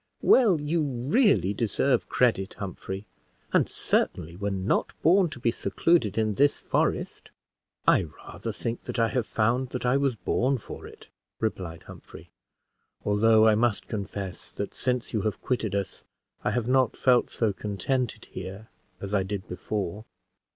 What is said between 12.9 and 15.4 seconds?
"although, I must confess, that since you have